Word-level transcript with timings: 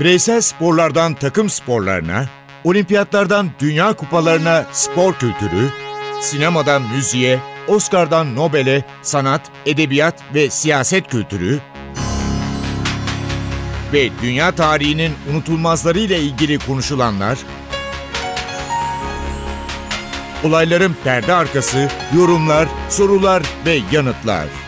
Bireysel 0.00 0.40
sporlardan 0.40 1.14
takım 1.14 1.50
sporlarına, 1.50 2.26
olimpiyatlardan 2.64 3.50
dünya 3.58 3.92
kupalarına 3.92 4.66
spor 4.72 5.14
kültürü, 5.14 5.68
sinemadan 6.20 6.82
müziğe, 6.82 7.40
Oscar'dan 7.68 8.36
Nobel'e 8.36 8.84
sanat, 9.02 9.40
edebiyat 9.66 10.22
ve 10.34 10.50
siyaset 10.50 11.08
kültürü 11.08 11.60
ve 13.92 14.08
dünya 14.22 14.52
tarihinin 14.52 15.12
unutulmazlarıyla 15.30 16.16
ilgili 16.16 16.58
konuşulanlar, 16.58 17.38
olayların 20.44 20.96
perde 21.04 21.34
arkası, 21.34 21.88
yorumlar, 22.16 22.68
sorular 22.88 23.42
ve 23.66 23.78
yanıtlar. 23.92 24.65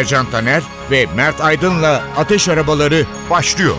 Ercan 0.00 0.30
Taner 0.30 0.62
ve 0.90 1.06
Mert 1.16 1.40
Aydın'la 1.40 2.02
Ateş 2.16 2.48
Arabaları 2.48 3.06
başlıyor. 3.30 3.74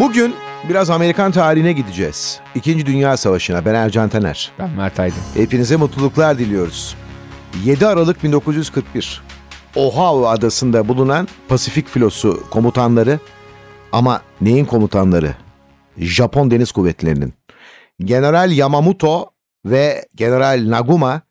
Bugün 0.00 0.34
biraz 0.68 0.90
Amerikan 0.90 1.32
tarihine 1.32 1.72
gideceğiz. 1.72 2.40
İkinci 2.54 2.86
Dünya 2.86 3.16
Savaşı'na. 3.16 3.64
Ben 3.64 3.74
Ercan 3.74 4.08
Taner. 4.08 4.52
Ben 4.58 4.70
Mert 4.70 5.00
Aydın. 5.00 5.22
Hepinize 5.34 5.76
mutluluklar 5.76 6.38
diliyoruz. 6.38 6.96
7 7.64 7.86
Aralık 7.86 8.24
1941. 8.24 9.22
Oahu 9.76 10.28
adasında 10.28 10.88
bulunan 10.88 11.28
Pasifik 11.48 11.88
filosu 11.88 12.50
komutanları 12.50 13.18
ama 13.92 14.22
neyin 14.40 14.64
komutanları? 14.64 15.34
Japon 15.98 16.50
Deniz 16.50 16.72
Kuvvetleri'nin. 16.72 17.34
General 18.04 18.52
Yamamoto 18.52 19.30
ve 19.64 20.08
General 20.14 20.64
Naguma 20.66 21.22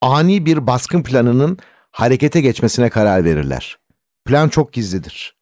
ani 0.00 0.46
bir 0.46 0.66
baskın 0.66 1.02
planının 1.02 1.58
harekete 1.90 2.40
geçmesine 2.40 2.90
karar 2.90 3.24
verirler. 3.24 3.78
Plan 4.24 4.48
çok 4.48 4.72
gizlidir. 4.72 5.36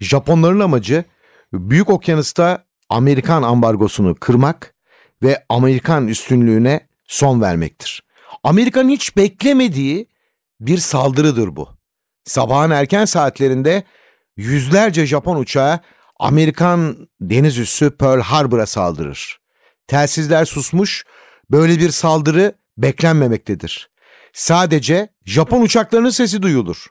Japonların 0.00 0.60
amacı 0.60 1.04
Büyük 1.52 1.90
Okyanus'ta 1.90 2.64
Amerikan 2.88 3.42
ambargosunu 3.42 4.14
kırmak 4.14 4.74
ve 5.22 5.44
Amerikan 5.48 6.08
üstünlüğüne 6.08 6.80
son 7.06 7.40
vermektir. 7.40 8.02
Amerika'nın 8.44 8.88
hiç 8.88 9.16
beklemediği 9.16 10.06
bir 10.60 10.78
saldırıdır 10.78 11.56
bu. 11.56 11.68
Sabahın 12.24 12.70
erken 12.70 13.04
saatlerinde 13.04 13.82
yüzlerce 14.36 15.06
Japon 15.06 15.36
uçağı 15.36 15.80
Amerikan 16.20 17.08
deniz 17.20 17.58
üssü 17.58 17.90
Pearl 17.90 18.20
Harbor'a 18.20 18.66
saldırır. 18.66 19.40
Telsizler 19.86 20.44
susmuş, 20.44 21.04
böyle 21.50 21.78
bir 21.78 21.90
saldırı 21.90 22.52
beklenmemektedir. 22.78 23.90
Sadece 24.32 25.08
Japon 25.24 25.62
uçaklarının 25.62 26.10
sesi 26.10 26.42
duyulur. 26.42 26.86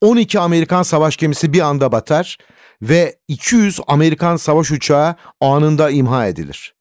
12 0.00 0.40
Amerikan 0.40 0.82
savaş 0.82 1.16
gemisi 1.16 1.52
bir 1.52 1.60
anda 1.60 1.92
batar 1.92 2.38
ve 2.82 3.18
200 3.28 3.80
Amerikan 3.86 4.36
savaş 4.36 4.70
uçağı 4.70 5.14
anında 5.40 5.90
imha 5.90 6.26
edilir. 6.26 6.74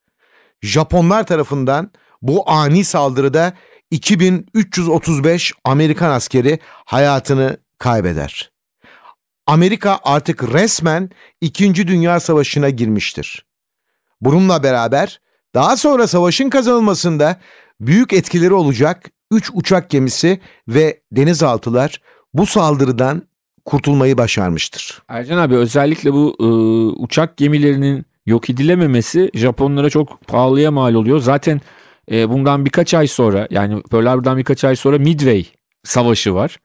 Japonlar 0.62 1.26
tarafından 1.26 1.92
bu 2.22 2.50
ani 2.50 2.86
saldırıda 2.86 3.54
2335 3.92 5.54
Amerikan 5.66 6.10
askeri 6.10 6.60
hayatını 6.86 7.58
kaybeder. 7.78 8.52
Amerika 9.52 10.00
artık 10.04 10.54
resmen 10.54 11.10
2. 11.42 11.88
Dünya 11.88 12.20
Savaşı'na 12.20 12.70
girmiştir. 12.70 13.46
Bununla 14.22 14.64
beraber 14.64 15.20
daha 15.54 15.78
sonra 15.78 16.08
savaşın 16.08 16.50
kazanılmasında 16.50 17.38
büyük 17.80 18.14
etkileri 18.14 18.54
olacak 18.54 19.12
3 19.32 19.52
uçak 19.54 19.90
gemisi 19.90 20.40
ve 20.68 21.02
denizaltılar 21.12 22.02
bu 22.34 22.46
saldırıdan 22.46 23.22
kurtulmayı 23.66 24.18
başarmıştır. 24.18 25.02
Ercan 25.08 25.38
abi 25.38 25.56
özellikle 25.56 26.14
bu 26.14 26.36
e, 26.40 26.46
uçak 27.04 27.38
gemilerinin 27.38 28.06
yok 28.26 28.50
edilememesi 28.50 29.32
Japonlara 29.34 29.90
çok 29.90 30.28
pahalıya 30.28 30.72
mal 30.72 30.94
oluyor. 30.94 31.20
Zaten 31.20 31.62
e, 32.12 32.30
bundan 32.30 32.66
birkaç 32.66 32.94
ay 32.94 33.08
sonra 33.08 33.48
yani 33.50 33.82
Pearl 33.82 34.06
Harbor'dan 34.06 34.38
birkaç 34.38 34.64
ay 34.64 34.76
sonra 34.76 34.98
Midway 34.98 35.46
savaşı 35.84 36.34
var. 36.34 36.58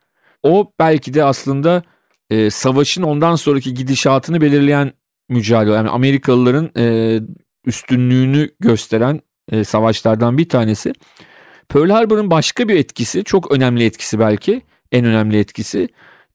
O 0.42 0.72
belki 0.78 1.14
de 1.14 1.24
aslında 1.24 1.82
e, 2.30 2.50
savaşın 2.50 3.02
ondan 3.02 3.36
sonraki 3.36 3.74
gidişatını 3.74 4.40
belirleyen 4.40 4.92
mücadele. 5.28 5.74
Yani 5.74 5.88
Amerikalıların 5.88 6.70
e, 6.78 7.20
üstünlüğünü 7.64 8.50
gösteren 8.60 9.20
e, 9.52 9.64
savaşlardan 9.64 10.38
bir 10.38 10.48
tanesi. 10.48 10.92
Pearl 11.68 11.90
Harbor'ın 11.90 12.30
başka 12.30 12.68
bir 12.68 12.76
etkisi, 12.76 13.24
çok 13.24 13.52
önemli 13.52 13.84
etkisi 13.84 14.18
belki, 14.18 14.62
en 14.92 15.04
önemli 15.04 15.38
etkisi 15.38 15.88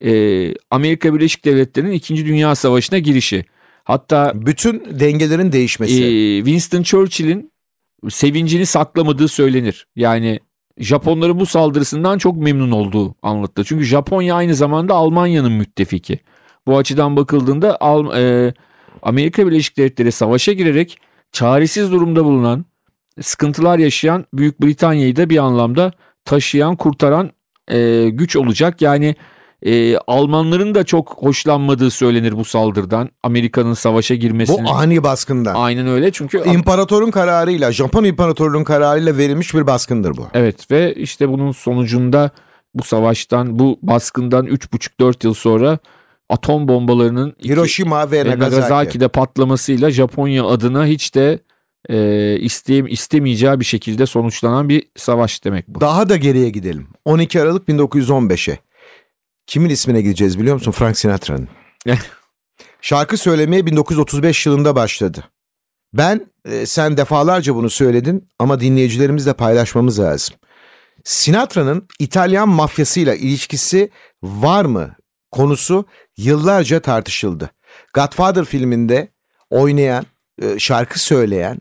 e, 0.03 0.53
Amerika 0.71 1.13
Birleşik 1.13 1.45
Devletleri'nin 1.45 1.91
2. 1.91 2.25
Dünya 2.25 2.55
Savaşı'na 2.55 2.99
girişi. 2.99 3.45
Hatta 3.83 4.31
bütün 4.35 4.99
dengelerin 4.99 5.51
değişmesi. 5.51 6.03
E, 6.03 6.37
Winston 6.37 6.83
Churchill'in 6.83 7.51
sevincini 8.09 8.65
saklamadığı 8.65 9.27
söylenir. 9.27 9.87
Yani 9.95 10.39
Japonların 10.81 11.39
bu 11.39 11.45
saldırısından 11.45 12.17
çok 12.17 12.37
memnun 12.37 12.71
olduğu 12.71 13.15
anlatılır. 13.21 13.65
Çünkü 13.65 13.85
Japonya 13.85 14.35
aynı 14.35 14.55
zamanda 14.55 14.93
Almanya'nın 14.93 15.51
müttefiki. 15.51 16.19
Bu 16.67 16.77
açıdan 16.77 17.15
bakıldığında 17.15 17.77
e, 18.17 18.53
Amerika 19.01 19.47
Birleşik 19.47 19.77
Devletleri 19.77 20.11
savaşa 20.11 20.53
girerek 20.53 20.97
çaresiz 21.31 21.91
durumda 21.91 22.25
bulunan, 22.25 22.65
sıkıntılar 23.21 23.79
yaşayan 23.79 24.25
Büyük 24.33 24.61
Britanya'yı 24.61 25.15
da 25.15 25.29
bir 25.29 25.37
anlamda 25.37 25.91
taşıyan, 26.25 26.75
kurtaran 26.75 27.31
e, 27.67 28.09
güç 28.09 28.35
olacak. 28.35 28.81
Yani 28.81 29.15
e, 29.65 29.97
Almanların 29.97 30.75
da 30.75 30.83
çok 30.83 31.09
hoşlanmadığı 31.17 31.91
söylenir 31.91 32.37
bu 32.37 32.45
saldırıdan. 32.45 33.09
Amerika'nın 33.23 33.73
savaşa 33.73 34.15
girmesini. 34.15 34.65
Bu 34.65 34.71
ani 34.71 35.03
baskından. 35.03 35.55
Aynen 35.55 35.87
öyle 35.87 36.11
çünkü... 36.11 36.43
İmparatorun 36.45 37.11
kararıyla, 37.11 37.71
Japon 37.71 38.03
İmparatorluğu'nun 38.03 38.63
kararıyla 38.63 39.17
verilmiş 39.17 39.53
bir 39.53 39.67
baskındır 39.67 40.17
bu. 40.17 40.27
Evet 40.33 40.71
ve 40.71 40.93
işte 40.93 41.29
bunun 41.29 41.51
sonucunda 41.51 42.31
bu 42.73 42.83
savaştan, 42.83 43.59
bu 43.59 43.79
baskından 43.81 44.45
3,5-4 44.45 45.25
yıl 45.25 45.33
sonra 45.33 45.79
atom 46.29 46.67
bombalarının 46.67 47.35
Hiroşima 47.43 48.11
ve 48.11 48.19
Nagasaki. 48.19 48.39
Nagasaki'de 48.39 49.07
patlamasıyla 49.07 49.91
Japonya 49.91 50.45
adına 50.45 50.85
hiç 50.85 51.15
de 51.15 51.39
e, 51.89 52.37
isteyim 52.39 52.87
istemeyeceği 52.87 53.59
bir 53.59 53.65
şekilde 53.65 54.05
sonuçlanan 54.05 54.69
bir 54.69 54.83
savaş 54.95 55.43
demek 55.43 55.67
bu. 55.67 55.81
Daha 55.81 56.09
da 56.09 56.17
geriye 56.17 56.49
gidelim. 56.49 56.87
12 57.05 57.41
Aralık 57.41 57.67
1915'e. 57.69 58.59
Kimin 59.51 59.69
ismine 59.69 60.01
gideceğiz 60.01 60.39
biliyor 60.39 60.55
musun? 60.55 60.71
Frank 60.71 60.97
Sinatra'nın. 60.97 61.49
Şarkı 62.81 63.17
söylemeye 63.17 63.65
1935 63.65 64.45
yılında 64.45 64.75
başladı. 64.75 65.23
Ben, 65.93 66.27
e, 66.45 66.65
sen 66.65 66.97
defalarca 66.97 67.55
bunu 67.55 67.69
söyledin 67.69 68.29
ama 68.39 68.59
dinleyicilerimizle 68.59 69.33
paylaşmamız 69.33 69.99
lazım. 69.99 70.35
Sinatra'nın 71.03 71.87
İtalyan 71.99 72.49
mafyasıyla 72.49 73.15
ilişkisi 73.15 73.89
var 74.23 74.65
mı 74.65 74.95
konusu 75.31 75.85
yıllarca 76.17 76.79
tartışıldı. 76.79 77.51
Godfather 77.93 78.45
filminde 78.45 79.11
oynayan, 79.49 80.05
e, 80.41 80.59
şarkı 80.59 80.99
söyleyen 80.99 81.57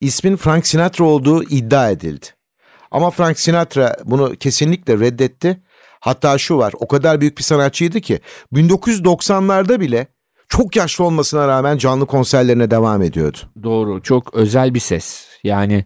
ismin 0.00 0.36
Frank 0.36 0.66
Sinatra 0.66 1.04
olduğu 1.04 1.42
iddia 1.42 1.90
edildi. 1.90 2.26
Ama 2.90 3.10
Frank 3.10 3.38
Sinatra 3.38 3.96
bunu 4.04 4.36
kesinlikle 4.36 4.98
reddetti 4.98 5.62
Hatta 6.00 6.38
şu 6.38 6.56
var 6.58 6.72
o 6.80 6.88
kadar 6.88 7.20
büyük 7.20 7.38
bir 7.38 7.42
sanatçıydı 7.42 8.00
ki 8.00 8.20
1990'larda 8.52 9.80
bile 9.80 10.06
çok 10.48 10.76
yaşlı 10.76 11.04
olmasına 11.04 11.48
rağmen 11.48 11.78
canlı 11.78 12.06
konserlerine 12.06 12.70
devam 12.70 13.02
ediyordu. 13.02 13.38
Doğru 13.62 14.02
çok 14.02 14.34
özel 14.34 14.74
bir 14.74 14.80
ses 14.80 15.28
yani 15.44 15.84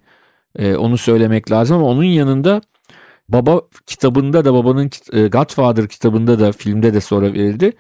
e, 0.59 0.77
onu 0.77 0.99
söylemek 0.99 1.51
lazım 1.51 1.77
ama 1.77 1.87
onun 1.87 2.05
yanında 2.05 2.61
baba 3.29 3.61
kitabında 3.87 4.45
da 4.45 4.55
babanın 4.55 4.91
e, 5.13 5.27
Godfather 5.27 5.89
kitabında 5.89 6.41
da 6.41 6.53
filmde 6.53 6.95
de 6.95 7.01
sonra 7.01 7.33
verildi. 7.33 7.73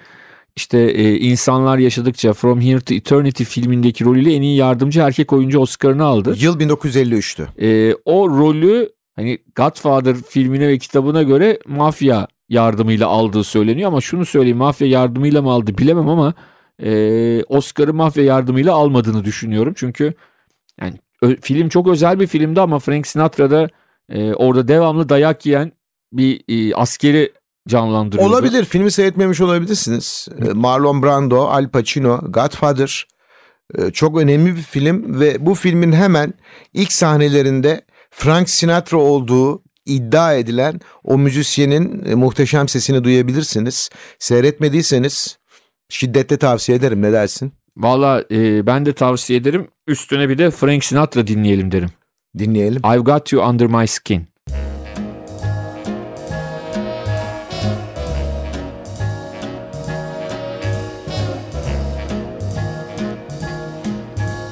İşte 0.57 0.79
e, 0.79 1.19
insanlar 1.19 1.79
yaşadıkça 1.79 2.33
From 2.33 2.61
Here 2.61 2.81
to 2.81 2.95
Eternity 2.95 3.45
filmindeki 3.45 4.05
rolüyle 4.05 4.35
en 4.35 4.43
iyi 4.43 4.57
yardımcı 4.57 5.01
erkek 5.01 5.33
oyuncu 5.33 5.59
Oscar'ını 5.59 6.05
aldı. 6.05 6.35
Yıl 6.39 6.61
1953'tü. 6.61 7.47
E, 7.61 7.97
o 8.05 8.29
rolü 8.29 8.89
hani 9.17 9.39
Godfather 9.57 10.15
filmine 10.15 10.69
ve 10.69 10.79
kitabına 10.79 11.23
göre 11.23 11.59
mafya 11.67 12.27
yardımıyla 12.49 13.09
aldığı 13.09 13.45
söyleniyor 13.45 13.89
ama 13.89 14.01
şunu 14.01 14.25
söyleyeyim 14.25 14.57
mafya 14.57 14.89
yardımıyla 14.89 15.43
mı 15.43 15.51
aldı 15.51 15.79
bilemem 15.79 16.09
ama 16.09 16.35
e, 16.83 17.45
Oscar'ı 17.49 17.95
mafya 17.95 18.25
yardımıyla 18.25 18.75
almadığını 18.75 19.25
düşünüyorum. 19.25 19.75
Çünkü 19.77 20.15
yani 20.81 20.95
ö, 21.23 21.37
film 21.37 21.69
çok 21.69 21.89
özel 21.89 22.21
bir 22.21 22.27
filmdi 22.27 22.61
ama 22.61 22.79
Frank 22.79 23.07
Sinatra 23.07 23.51
da 23.51 23.69
e, 24.09 24.35
orada 24.35 24.69
devamlı 24.69 25.09
dayak 25.09 25.47
yiyen 25.47 25.73
bir 26.13 26.43
e, 26.49 26.75
askeri 26.75 27.33
canlandırıyordu. 27.69 28.33
Olabilir. 28.33 28.65
Filmi 28.65 28.91
seyretmemiş 28.91 29.41
olabilirsiniz. 29.41 30.29
E, 30.49 30.53
Marlon 30.53 31.03
Brando, 31.03 31.41
Al 31.41 31.69
Pacino, 31.69 32.21
Godfather, 32.29 33.07
çok 33.93 34.19
önemli 34.19 34.57
bir 34.57 34.63
film 34.63 35.21
ve 35.21 35.47
bu 35.47 35.55
filmin 35.55 35.93
hemen 35.93 36.35
ilk 36.75 36.93
sahnelerinde 36.93 37.85
Frank 38.13 38.51
Sinatra 38.51 38.99
olduğu 38.99 39.63
iddia 39.87 40.35
edilen 40.35 40.81
o 41.05 41.19
müzisyenin 41.19 42.05
e, 42.05 42.15
muhteşem 42.15 42.69
sesini 42.69 43.05
duyabilirsiniz. 43.05 43.91
Seyretmediyseniz 44.19 45.39
şiddetle 45.89 46.37
tavsiye 46.37 46.79
ederim 46.79 47.03
ne 47.03 47.13
dersin? 47.13 47.53
Valla 47.77 48.25
e, 48.31 48.67
ben 48.67 48.87
de 48.87 48.93
tavsiye 48.93 49.39
ederim. 49.39 49.69
Üstüne 49.87 50.29
bir 50.29 50.39
de 50.39 50.51
Frank 50.51 50.85
Sinatra 50.85 51.27
dinleyelim 51.27 51.73
derim. 51.73 51.91
Dinleyelim. 52.39 52.83
I've 52.85 53.03
Got 53.03 53.33
You 53.33 53.49
Under 53.49 53.67
My 53.67 53.87
Skin. 53.87 54.33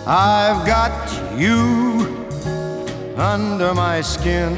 I've 0.06 0.66
got 0.66 0.92
you 1.38 1.99
under 3.20 3.74
my 3.74 4.00
skin. 4.00 4.56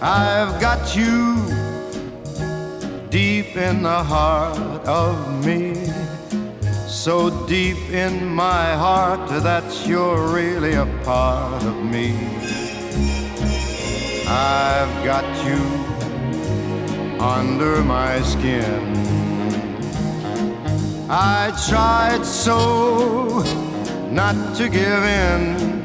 I've 0.00 0.58
got 0.58 0.96
you 0.96 1.36
deep 3.10 3.54
in 3.56 3.82
the 3.82 4.02
heart 4.02 4.86
of 4.86 5.44
me. 5.44 5.74
So 6.86 7.46
deep 7.46 7.76
in 7.90 8.26
my 8.26 8.74
heart 8.74 9.28
that 9.42 9.86
you're 9.86 10.32
really 10.32 10.74
a 10.74 10.86
part 11.04 11.62
of 11.64 11.76
me. 11.84 12.16
I've 14.26 15.04
got 15.04 15.28
you 15.46 15.62
under 17.20 17.82
my 17.84 18.22
skin. 18.22 18.94
I 21.10 21.52
tried 21.68 22.24
so 22.24 23.42
not 24.10 24.56
to 24.56 24.70
give 24.70 25.04
in. 25.04 25.77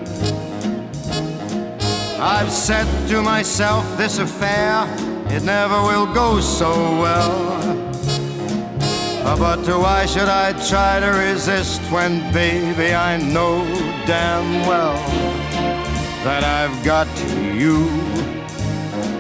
I've 2.26 2.52
said 2.52 2.88
to 3.10 3.22
myself, 3.22 3.84
this 3.98 4.18
affair, 4.18 4.88
it 5.28 5.44
never 5.44 5.82
will 5.82 6.06
go 6.14 6.40
so 6.40 6.72
well. 7.02 7.60
But 9.38 9.68
why 9.68 10.06
should 10.06 10.30
I 10.30 10.54
try 10.70 11.02
to 11.02 11.08
resist 11.08 11.82
when, 11.92 12.32
baby, 12.32 12.96
I 12.96 13.18
know 13.18 13.66
damn 14.06 14.66
well 14.66 14.96
that 16.24 16.46
I've 16.46 16.86
got 16.86 17.10
you 17.54 17.90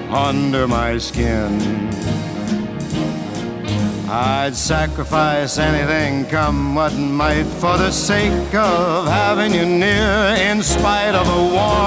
under 0.09 0.65
my 0.65 0.97
skin? 0.97 1.59
I'd 4.09 4.55
sacrifice 4.55 5.57
anything, 5.57 6.25
come 6.27 6.75
what 6.75 6.93
might, 6.93 7.47
for 7.59 7.77
the 7.77 7.91
sake 7.91 8.53
of 8.53 9.07
having 9.07 9.53
you 9.53 9.65
near. 9.65 10.35
In 10.37 10.61
spite 10.61 11.15
of 11.15 11.27
a 11.27 11.49
voice, 11.49 11.82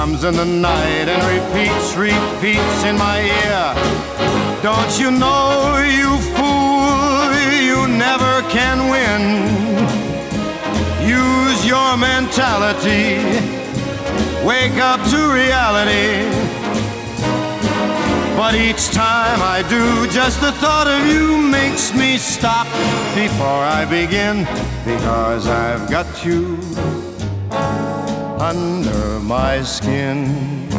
comes 0.00 0.24
in 0.24 0.34
the 0.34 0.46
night 0.46 1.08
and 1.12 1.22
repeats, 1.36 1.94
repeats 1.94 2.84
in 2.84 2.96
my 2.96 3.20
ear. 3.44 3.64
Don't 4.62 4.92
you 4.98 5.10
know, 5.10 5.76
you 5.98 6.10
fool, 6.36 7.28
you 7.68 7.86
never 7.86 8.40
can 8.48 8.78
win. 8.94 9.22
Use 11.06 11.66
your 11.66 11.98
mentality, 11.98 13.20
wake 14.42 14.78
up 14.90 15.00
to 15.10 15.18
reality. 15.34 16.24
But 18.38 18.54
each 18.54 18.88
time 18.92 19.40
I 19.42 19.62
do, 19.68 20.10
just 20.10 20.40
the 20.40 20.52
thought 20.62 20.88
of 20.88 21.06
you 21.12 21.36
makes 21.36 21.92
me 21.94 22.16
stop 22.16 22.66
before 23.14 23.64
I 23.78 23.84
begin. 23.84 24.46
Because 24.82 25.46
I've 25.46 25.90
got 25.90 26.24
you 26.24 26.56
under 28.40 29.20
my 29.20 29.62
skin. 29.62 30.69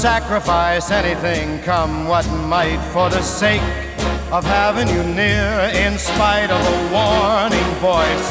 Sacrifice 0.00 0.90
anything, 0.90 1.58
come 1.60 2.08
what 2.08 2.26
might, 2.48 2.80
for 2.90 3.10
the 3.10 3.20
sake 3.20 3.60
of 4.32 4.42
having 4.44 4.88
you 4.88 5.02
near. 5.12 5.52
In 5.74 5.98
spite 5.98 6.50
of 6.50 6.56
a 6.56 6.76
warning 6.88 7.70
voice, 7.84 8.28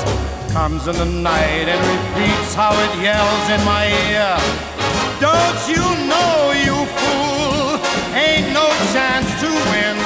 comes 0.52 0.88
in 0.88 0.98
the 0.98 1.06
night 1.06 1.70
and 1.70 1.80
repeats 1.94 2.56
how 2.56 2.74
it 2.74 2.94
yells 3.06 3.46
in 3.54 3.62
my 3.70 3.86
ear. 4.10 4.34
Don't 5.22 5.62
you 5.70 5.86
know, 6.10 6.34
you 6.58 6.74
fool, 6.98 7.78
ain't 8.18 8.50
no 8.50 8.66
chance 8.90 9.30
to 9.38 9.50
win. 9.70 9.98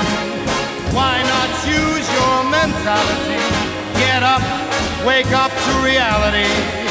Why 0.91 1.23
not 1.23 1.49
use 1.63 2.05
your 2.19 2.43
mentality? 2.51 3.39
Get 4.03 4.21
up, 4.21 4.43
wake 5.07 5.31
up 5.31 5.51
to 5.51 5.71
reality. 5.79 6.82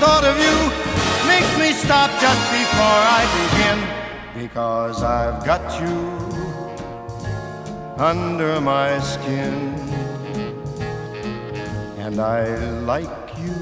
Thought 0.00 0.24
of 0.24 0.36
you 0.38 0.56
makes 1.26 1.52
me 1.58 1.72
stop 1.72 2.10
just 2.20 2.42
before 2.58 3.00
I 3.18 3.22
begin. 3.40 3.78
Because 4.42 5.02
I've 5.02 5.44
got 5.44 5.62
you 5.80 5.96
under 7.98 8.60
my 8.60 8.98
skin. 9.00 9.54
And 11.98 12.20
I 12.20 12.56
like 12.84 13.38
you 13.38 13.54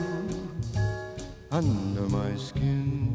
under 1.51 2.03
my 2.09 2.37
skin. 2.37 3.11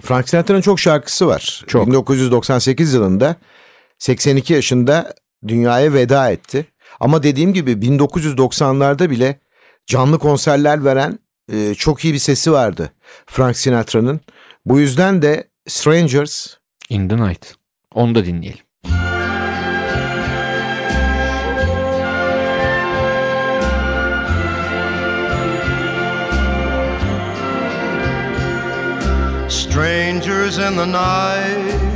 Frank 0.00 0.28
Sinatra'nın 0.28 0.60
çok 0.60 0.80
şarkısı 0.80 1.26
var. 1.26 1.64
Çok. 1.66 1.86
1998 1.86 2.94
yılında 2.94 3.36
82 3.98 4.52
yaşında 4.52 5.14
dünyaya 5.48 5.92
veda 5.92 6.30
etti. 6.30 6.66
Ama 7.00 7.22
dediğim 7.22 7.52
gibi 7.52 7.72
1990'larda 7.72 9.10
bile 9.10 9.40
canlı 9.86 10.18
konserler 10.18 10.84
veren 10.84 11.18
e, 11.52 11.74
çok 11.74 12.04
iyi 12.04 12.14
bir 12.14 12.18
sesi 12.18 12.52
vardı 12.52 12.92
Frank 13.26 13.56
Sinatra'nın. 13.56 14.20
Bu 14.64 14.80
yüzden 14.80 15.22
de 15.22 15.44
Strangers 15.68 16.46
In 16.88 17.08
the 17.08 17.16
Night. 17.16 17.54
Onu 17.94 18.14
da 18.14 18.24
dinleyelim. 18.24 18.60
Strangers 29.48 30.58
in 30.58 30.76
the 30.76 30.86
night 30.86 31.95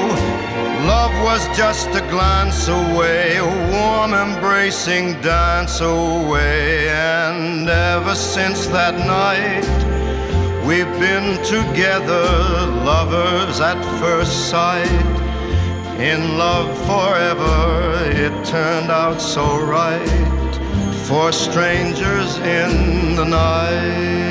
love 1.11 1.23
was 1.23 1.57
just 1.57 1.89
a 1.89 2.01
glance 2.09 2.67
away, 2.67 3.37
a 3.37 3.45
warm 3.71 4.13
embracing 4.13 5.19
dance 5.21 5.81
away. 5.81 6.89
And 6.89 7.69
ever 7.69 8.15
since 8.15 8.67
that 8.67 8.95
night, 8.95 9.65
we've 10.65 10.99
been 10.99 11.37
together, 11.43 12.25
lovers 12.83 13.59
at 13.59 13.81
first 13.99 14.49
sight. 14.49 14.87
In 15.99 16.37
love 16.37 16.75
forever, 16.87 18.11
it 18.11 18.45
turned 18.45 18.89
out 18.89 19.21
so 19.21 19.59
right 19.61 20.53
for 21.05 21.31
strangers 21.31 22.37
in 22.37 23.15
the 23.15 23.25
night. 23.25 24.30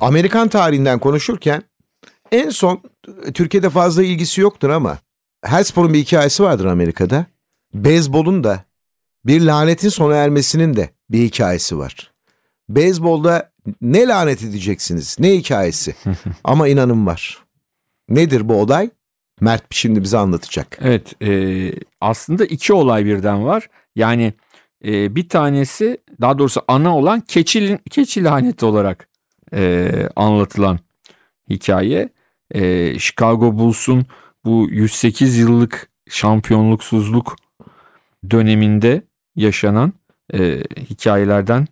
Amerikan 0.00 0.48
tarihinden 0.48 0.98
konuşurken 0.98 1.62
en 2.32 2.50
son 2.50 2.82
Türkiye'de 3.34 3.70
fazla 3.70 4.02
ilgisi 4.02 4.40
yoktur 4.40 4.70
ama 4.70 4.98
her 5.44 5.64
sporun 5.64 5.94
bir 5.94 5.98
hikayesi 5.98 6.42
vardır 6.42 6.64
Amerika'da. 6.64 7.26
Beyzbolun 7.74 8.44
da 8.44 8.64
bir 9.24 9.40
lanetin 9.40 9.88
sona 9.88 10.14
ermesinin 10.14 10.76
de 10.76 10.90
bir 11.10 11.18
hikayesi 11.18 11.78
var. 11.78 12.12
Beyzbolda 12.68 13.52
ne 13.80 14.06
lanet 14.06 14.42
edeceksiniz, 14.42 15.16
ne 15.20 15.32
hikayesi 15.32 15.94
ama 16.44 16.68
inanın 16.68 17.06
var. 17.06 17.38
Nedir 18.08 18.48
bu 18.48 18.60
olay? 18.60 18.90
Mert 19.40 19.64
şimdi 19.70 20.02
bize 20.02 20.18
anlatacak. 20.18 20.78
Evet 20.80 21.22
e, 21.22 21.72
aslında 22.00 22.44
iki 22.44 22.72
olay 22.72 23.04
birden 23.04 23.44
var. 23.44 23.68
Yani 23.96 24.32
e, 24.84 25.14
bir 25.16 25.28
tanesi 25.28 25.98
daha 26.20 26.38
doğrusu 26.38 26.62
ana 26.68 26.96
olan 26.96 27.20
keçi, 27.20 27.78
keçi 27.90 28.24
laneti 28.24 28.66
olarak 28.66 29.08
e, 29.54 29.90
anlatılan 30.16 30.78
hikaye. 31.50 32.08
E, 32.50 32.98
Chicago 32.98 33.58
Bulls'un 33.58 34.06
bu 34.44 34.68
108 34.70 35.38
yıllık 35.38 35.88
şampiyonluksuzluk 36.10 37.36
döneminde 38.30 39.02
yaşanan 39.36 39.92
e, 40.34 40.62
hikayelerden 40.90 41.66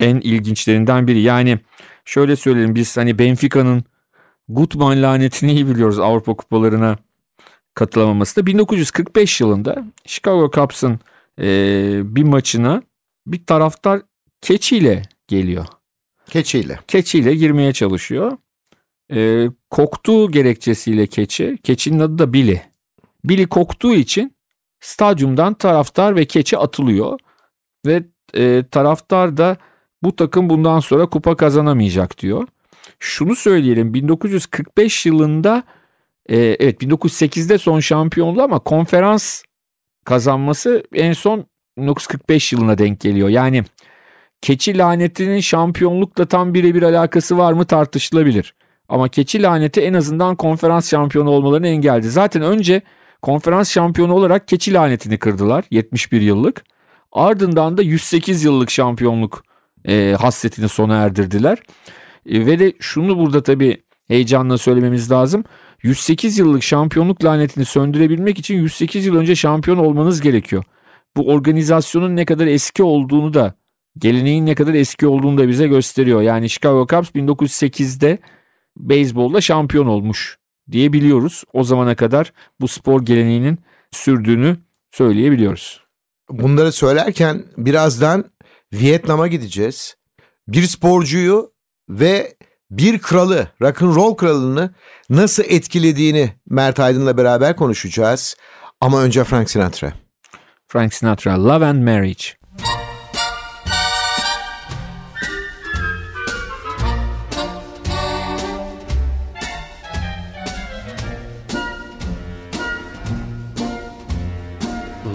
en 0.00 0.16
ilginçlerinden 0.16 1.06
biri. 1.06 1.20
Yani 1.20 1.58
şöyle 2.04 2.36
söyleyelim 2.36 2.74
biz 2.74 2.96
hani 2.96 3.18
Benfica'nın 3.18 3.84
Gutman 4.48 5.02
lanetini 5.02 5.52
iyi 5.52 5.68
biliyoruz 5.68 5.98
Avrupa 5.98 6.34
kupalarına 6.34 6.98
katılamaması 7.74 8.36
da 8.36 8.46
1945 8.46 9.40
yılında 9.40 9.84
Chicago 10.06 10.50
Cubs'ın 10.50 11.00
e, 11.40 11.46
bir 12.04 12.22
maçına 12.22 12.82
bir 13.26 13.46
taraftar 13.46 14.02
keçiyle 14.40 15.02
geliyor. 15.28 15.66
Keçiyle. 16.26 16.78
Keçiyle 16.88 17.34
girmeye 17.34 17.72
çalışıyor. 17.72 18.36
E, 19.12 19.48
koktuğu 19.70 20.30
gerekçesiyle 20.30 21.06
keçi. 21.06 21.58
Keçinin 21.62 21.98
adı 21.98 22.18
da 22.18 22.32
Billy. 22.32 22.60
Billy 23.24 23.46
koktuğu 23.46 23.94
için 23.94 24.36
stadyumdan 24.80 25.54
taraftar 25.54 26.16
ve 26.16 26.24
keçi 26.24 26.58
atılıyor. 26.58 27.18
Ve 27.86 28.02
e, 28.34 28.64
taraftar 28.70 29.36
da 29.36 29.56
bu 30.02 30.16
takım 30.16 30.50
bundan 30.50 30.80
sonra 30.80 31.06
kupa 31.06 31.36
kazanamayacak 31.36 32.18
diyor. 32.18 32.48
Şunu 32.98 33.36
söyleyelim 33.36 33.94
1945 33.94 35.06
yılında 35.06 35.62
e, 36.28 36.36
evet 36.38 36.82
1908'de 36.82 37.58
son 37.58 37.80
şampiyonluğu 37.80 38.42
ama 38.42 38.58
konferans 38.58 39.42
kazanması 40.04 40.82
en 40.94 41.12
son 41.12 41.46
1945 41.78 42.52
yılına 42.52 42.78
denk 42.78 43.00
geliyor. 43.00 43.28
Yani 43.28 43.64
keçi 44.42 44.78
lanetinin 44.78 45.40
şampiyonlukla 45.40 46.26
tam 46.26 46.54
birebir 46.54 46.82
alakası 46.82 47.38
var 47.38 47.52
mı 47.52 47.64
tartışılabilir. 47.64 48.54
Ama 48.88 49.08
keçi 49.08 49.42
laneti 49.42 49.80
en 49.80 49.94
azından 49.94 50.36
konferans 50.36 50.90
şampiyonu 50.90 51.30
olmalarını 51.30 51.68
engelledi. 51.68 52.10
Zaten 52.10 52.42
önce 52.42 52.82
konferans 53.22 53.70
şampiyonu 53.70 54.14
olarak 54.14 54.48
keçi 54.48 54.74
lanetini 54.74 55.18
kırdılar 55.18 55.64
71 55.70 56.20
yıllık. 56.20 56.64
Ardından 57.12 57.76
da 57.76 57.82
108 57.82 58.44
yıllık 58.44 58.70
şampiyonluk 58.70 59.44
e, 59.88 60.16
hasretini 60.20 60.68
sona 60.68 60.96
erdirdiler. 60.96 61.58
E, 62.26 62.46
ve 62.46 62.58
de 62.58 62.72
şunu 62.80 63.18
burada 63.18 63.42
tabii 63.42 63.82
heyecanla 64.08 64.58
söylememiz 64.58 65.10
lazım. 65.10 65.44
108 65.82 66.38
yıllık 66.38 66.62
şampiyonluk 66.62 67.24
lanetini 67.24 67.64
söndürebilmek 67.64 68.38
için 68.38 68.54
108 68.54 69.06
yıl 69.06 69.16
önce 69.16 69.36
şampiyon 69.36 69.78
olmanız 69.78 70.20
gerekiyor. 70.20 70.64
Bu 71.16 71.28
organizasyonun 71.28 72.16
ne 72.16 72.24
kadar 72.24 72.46
eski 72.46 72.82
olduğunu 72.82 73.34
da 73.34 73.54
geleneğin 73.98 74.46
ne 74.46 74.54
kadar 74.54 74.74
eski 74.74 75.06
olduğunu 75.06 75.38
da 75.38 75.48
bize 75.48 75.68
gösteriyor. 75.68 76.22
Yani 76.22 76.50
Chicago 76.50 76.86
Cubs 76.86 77.10
1908'de 77.10 78.18
beyzbolda 78.76 79.40
şampiyon 79.40 79.86
olmuş 79.86 80.38
diyebiliyoruz. 80.70 81.44
O 81.52 81.64
zamana 81.64 81.94
kadar 81.94 82.32
bu 82.60 82.68
spor 82.68 83.02
geleneğinin 83.02 83.58
sürdüğünü 83.90 84.56
söyleyebiliyoruz. 84.90 85.80
Bunları 86.30 86.72
söylerken 86.72 87.44
birazdan 87.56 88.24
Vietnam'a 88.72 89.26
gideceğiz. 89.26 89.96
Bir 90.48 90.62
sporcuyu 90.62 91.52
ve 91.88 92.36
bir 92.70 92.98
kralı, 92.98 93.48
rock 93.62 93.82
and 93.82 93.94
roll 93.94 94.14
kralını 94.14 94.74
nasıl 95.10 95.42
etkilediğini 95.46 96.32
Mert 96.48 96.80
Aydın'la 96.80 97.16
beraber 97.16 97.56
konuşacağız. 97.56 98.36
Ama 98.80 99.02
önce 99.02 99.24
Frank 99.24 99.50
Sinatra. 99.50 99.92
Frank 100.68 100.94
Sinatra, 100.94 101.44
Love 101.44 101.66
and 101.66 101.82
Marriage. 101.82 102.39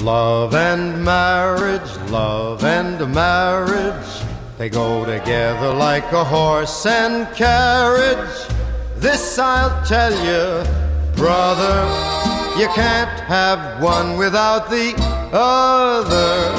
Love 0.06 0.54
and 0.54 1.04
marriage, 1.04 1.98
love 2.12 2.64
and 2.64 3.12
marriage, 3.12 4.22
they 4.60 4.70
go 4.70 5.04
together 5.04 5.74
like 5.74 6.12
a 6.12 6.24
horse 6.24 6.86
and 6.86 7.26
carriage. 7.36 8.38
This 8.98 9.40
I'll 9.40 9.84
tell 9.84 10.14
you, 10.14 10.64
brother, 11.16 11.88
you 12.56 12.68
can't 12.76 13.20
have 13.22 13.82
one 13.82 14.16
without 14.16 14.70
the 14.70 14.94
other. 15.34 16.52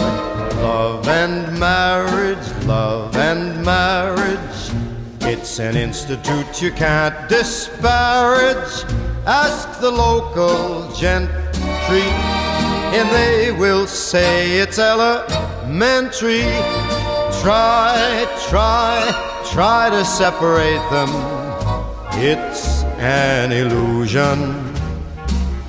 Love 0.60 1.06
and 1.06 1.56
marriage, 1.56 2.64
love 2.64 3.16
and 3.16 3.64
marriage, 3.64 4.72
it's 5.20 5.60
an 5.60 5.76
institute 5.76 6.60
you 6.60 6.72
can't 6.72 7.28
disparage. 7.28 8.82
Ask 9.24 9.78
the 9.80 9.92
local 9.92 10.92
gentry 10.94 12.45
and 12.98 13.10
they 13.10 13.52
will 13.52 13.86
say 13.86 14.58
it's 14.58 14.78
elementary. 14.78 16.40
Try, 17.42 18.26
try, 18.48 19.42
try 19.52 19.90
to 19.90 20.02
separate 20.02 20.84
them. 20.90 21.10
It's 22.14 22.84
an 22.98 23.52
illusion. 23.52 24.38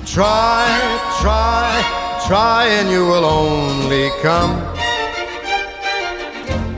Try, 0.06 0.66
try, 1.20 1.68
try, 2.26 2.66
and 2.68 2.90
you 2.90 3.04
will 3.04 3.26
only 3.26 4.08
come 4.22 4.54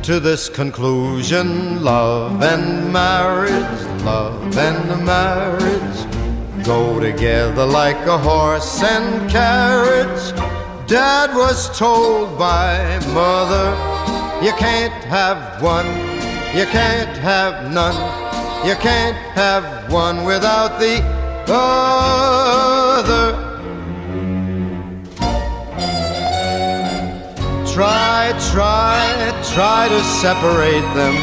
to 0.03 0.19
this 0.19 0.49
conclusion 0.49 1.81
love 1.85 2.43
and 2.43 2.93
marriage, 2.93 3.83
love 4.03 4.59
and 4.59 5.05
marriage 5.07 6.20
go 6.65 7.01
together 7.01 7.65
like 7.65 8.07
a 8.07 8.19
horse 8.19 8.83
and 8.83 9.31
carriage. 9.31 10.33
Dad 10.87 11.35
was 11.35 11.77
told 11.79 12.39
by 12.39 12.99
mother, 13.15 13.71
you 14.45 14.53
can't 14.53 15.05
have 15.05 15.63
one, 15.63 15.87
you 16.57 16.67
can't 16.67 17.17
have 17.19 17.73
none, 17.73 17.95
you 18.67 18.75
can't 18.77 19.17
have 19.35 19.93
one 19.93 20.25
without 20.25 20.79
the 20.81 21.03
other. 21.53 23.37
Try, 27.73 28.33
try, 28.51 29.43
try 29.55 29.89
to 29.89 30.01
separate 30.21 30.95
them. 30.95 31.15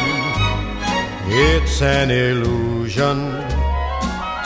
It's 1.30 1.82
an 1.82 2.10
illusion. 2.10 3.57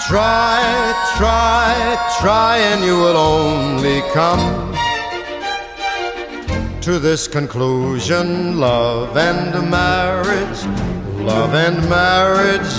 Try, 0.08 1.14
try, 1.16 1.96
try, 2.20 2.58
and 2.58 2.84
you 2.84 2.96
will 2.98 3.16
only 3.16 4.00
come 4.12 4.74
to 6.80 6.98
this 6.98 7.28
conclusion 7.28 8.58
love 8.58 9.16
and 9.16 9.70
marriage. 9.70 10.64
Love 11.22 11.54
and 11.54 11.88
marriage, 11.88 12.74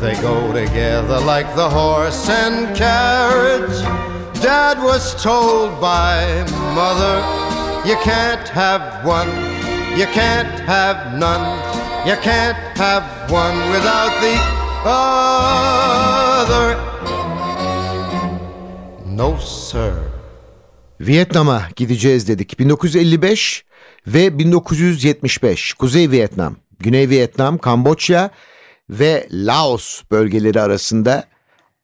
they 0.00 0.20
go 0.20 0.52
together 0.52 1.18
like 1.20 1.56
the 1.56 1.68
horse 1.68 2.28
and 2.28 2.76
carriage. 2.76 3.80
Dad 4.42 4.78
was 4.82 5.20
told 5.22 5.80
by 5.80 6.44
mother, 6.74 7.16
you 7.88 7.96
can't 8.02 8.46
have 8.50 9.02
one, 9.02 9.28
you 9.98 10.04
can't 10.06 10.60
have 10.60 11.18
none, 11.18 11.56
you 12.06 12.16
can't 12.16 12.58
have 12.76 13.30
one 13.30 13.56
without 13.70 14.12
the 14.20 14.65
other. 14.86 16.76
No, 19.16 19.36
sir. 19.40 19.92
Vietnam'a 21.00 21.62
gideceğiz 21.76 22.28
dedik. 22.28 22.58
1955 22.58 23.64
ve 24.06 24.38
1975 24.38 25.72
Kuzey 25.72 26.10
Vietnam, 26.10 26.56
Güney 26.78 27.08
Vietnam, 27.08 27.58
Kamboçya 27.58 28.30
ve 28.90 29.28
Laos 29.30 30.02
bölgeleri 30.10 30.60
arasında 30.60 31.24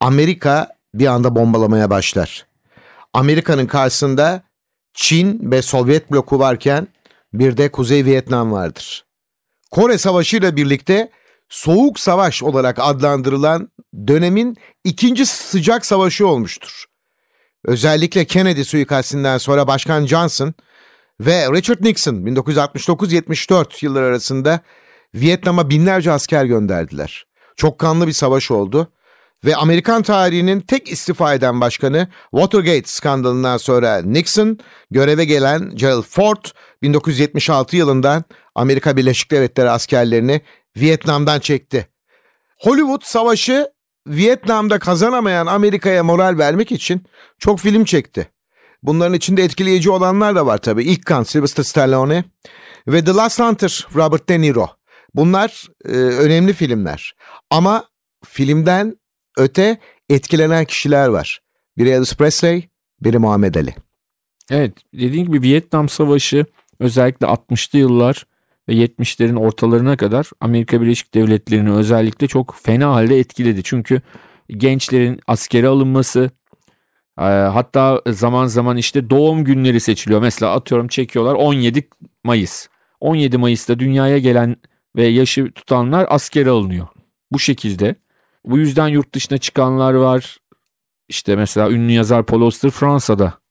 Amerika 0.00 0.68
bir 0.94 1.06
anda 1.06 1.36
bombalamaya 1.36 1.90
başlar. 1.90 2.46
Amerika'nın 3.12 3.66
karşısında 3.66 4.42
Çin 4.94 5.50
ve 5.50 5.62
Sovyet 5.62 6.12
bloku 6.12 6.38
varken 6.38 6.88
bir 7.32 7.56
de 7.56 7.70
Kuzey 7.70 8.04
Vietnam 8.04 8.52
vardır. 8.52 9.04
Kore 9.70 9.98
Savaşı 9.98 10.36
ile 10.36 10.56
birlikte 10.56 11.10
Soğuk 11.52 12.00
Savaş 12.00 12.42
olarak 12.42 12.78
adlandırılan 12.80 13.68
dönemin 14.06 14.56
ikinci 14.84 15.26
sıcak 15.26 15.86
savaşı 15.86 16.26
olmuştur. 16.26 16.84
Özellikle 17.64 18.24
Kennedy 18.24 18.62
suikastinden 18.62 19.38
sonra 19.38 19.66
Başkan 19.66 20.06
Johnson 20.06 20.54
ve 21.20 21.46
Richard 21.52 21.84
Nixon 21.84 22.14
1969-74 22.14 23.84
yılları 23.84 24.04
arasında 24.04 24.60
Vietnam'a 25.14 25.70
binlerce 25.70 26.12
asker 26.12 26.44
gönderdiler. 26.44 27.26
Çok 27.56 27.78
kanlı 27.78 28.06
bir 28.06 28.12
savaş 28.12 28.50
oldu 28.50 28.92
ve 29.44 29.56
Amerikan 29.56 30.02
tarihinin 30.02 30.60
tek 30.60 30.92
istifa 30.92 31.34
eden 31.34 31.60
başkanı 31.60 32.08
Watergate 32.30 32.82
skandalından 32.84 33.56
sonra 33.56 34.02
Nixon 34.02 34.58
göreve 34.90 35.24
gelen 35.24 35.70
Gerald 35.74 36.04
Ford 36.04 36.44
1976 36.82 37.76
yılında 37.76 38.24
Amerika 38.54 38.96
Birleşik 38.96 39.30
Devletleri 39.30 39.70
askerlerini 39.70 40.40
Vietnam'dan 40.76 41.40
çekti. 41.40 41.88
Hollywood 42.58 43.02
savaşı 43.04 43.70
Vietnam'da 44.06 44.78
kazanamayan 44.78 45.46
Amerika'ya 45.46 46.04
moral 46.04 46.38
vermek 46.38 46.72
için 46.72 47.02
çok 47.38 47.60
film 47.60 47.84
çekti. 47.84 48.28
Bunların 48.82 49.14
içinde 49.14 49.44
etkileyici 49.44 49.90
olanlar 49.90 50.36
da 50.36 50.46
var 50.46 50.58
tabii. 50.58 50.84
İlk 50.84 51.06
kan 51.06 51.22
Sylvester 51.22 51.62
Stallone 51.62 52.24
ve 52.88 53.04
The 53.04 53.12
Last 53.12 53.40
Hunter 53.40 53.86
Robert 53.94 54.28
De 54.28 54.40
Niro. 54.40 54.68
Bunlar 55.14 55.66
e, 55.84 55.88
önemli 55.92 56.52
filmler. 56.52 57.14
Ama 57.50 57.84
filmden 58.24 58.96
öte 59.38 59.78
etkilenen 60.08 60.64
kişiler 60.64 61.08
var. 61.08 61.40
Biri 61.78 61.90
Elvis 61.90 62.14
Presley, 62.14 62.68
biri 63.00 63.18
Muhammed 63.18 63.54
Ali. 63.54 63.74
Evet 64.50 64.72
dediğim 64.94 65.26
gibi 65.26 65.42
Vietnam 65.42 65.88
Savaşı 65.88 66.46
özellikle 66.82 67.26
60'lı 67.26 67.78
yıllar 67.78 68.26
ve 68.68 68.72
70'lerin 68.72 69.38
ortalarına 69.38 69.96
kadar 69.96 70.30
Amerika 70.40 70.80
Birleşik 70.80 71.14
Devletleri'ni 71.14 71.72
özellikle 71.72 72.26
çok 72.26 72.56
fena 72.62 72.90
halde 72.94 73.18
etkiledi. 73.18 73.62
Çünkü 73.62 74.00
gençlerin 74.50 75.20
askere 75.26 75.66
alınması 75.66 76.30
e, 77.18 77.24
hatta 77.24 78.02
zaman 78.06 78.46
zaman 78.46 78.76
işte 78.76 79.10
doğum 79.10 79.44
günleri 79.44 79.80
seçiliyor. 79.80 80.20
Mesela 80.22 80.52
atıyorum 80.52 80.88
çekiyorlar 80.88 81.34
17 81.34 81.88
Mayıs. 82.24 82.68
17 83.00 83.38
Mayıs'ta 83.38 83.78
dünyaya 83.78 84.18
gelen 84.18 84.56
ve 84.96 85.06
yaşı 85.06 85.52
tutanlar 85.52 86.06
askere 86.08 86.50
alınıyor. 86.50 86.88
Bu 87.32 87.38
şekilde. 87.38 87.94
Bu 88.44 88.58
yüzden 88.58 88.88
yurt 88.88 89.14
dışına 89.14 89.38
çıkanlar 89.38 89.94
var. 89.94 90.38
İşte 91.08 91.36
mesela 91.36 91.70
ünlü 91.70 91.92
yazar 91.92 92.26
Paul 92.26 92.42
Auster 92.42 92.70
Fransa'da 92.70 93.41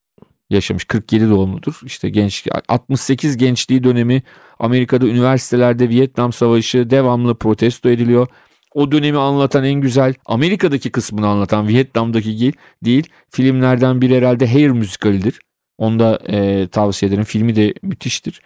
yaşamış. 0.52 0.86
47 0.86 1.30
doğumludur. 1.30 1.80
İşte 1.86 2.10
genç 2.10 2.48
68 2.68 3.38
gençliği 3.38 3.84
dönemi 3.84 4.24
Amerika'da 4.60 5.08
üniversitelerde 5.08 5.90
Vietnam 5.90 6.34
Savaşı 6.34 6.90
devamlı 6.90 7.36
protesto 7.36 7.90
ediliyor. 7.90 8.28
O 8.74 8.92
dönemi 8.92 9.18
anlatan 9.18 9.64
en 9.64 9.82
güzel 9.82 10.14
Amerika'daki 10.26 10.92
kısmını 10.92 11.28
anlatan 11.28 11.68
Vietnam'daki 11.68 12.40
değil, 12.40 12.54
değil 12.86 13.10
filmlerden 13.30 14.02
biri 14.02 14.18
herhalde 14.18 14.48
Hair 14.48 14.70
müzikalidir. 14.70 15.40
Onu 15.78 16.00
da 16.00 16.20
e, 16.28 16.68
tavsiye 16.68 17.10
ederim. 17.10 17.24
Filmi 17.24 17.56
de 17.56 17.74
müthiştir. 17.82 18.42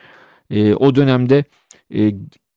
E, 0.49 0.73
o 0.73 0.95
dönemde 0.95 1.43
e, 1.95 2.11